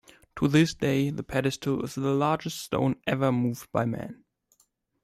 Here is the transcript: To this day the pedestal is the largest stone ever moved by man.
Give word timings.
To 0.37 0.47
this 0.47 0.73
day 0.73 1.11
the 1.11 1.21
pedestal 1.21 1.83
is 1.83 1.93
the 1.93 2.09
largest 2.09 2.57
stone 2.57 2.95
ever 3.05 3.31
moved 3.31 3.71
by 3.71 3.85
man. 3.85 4.23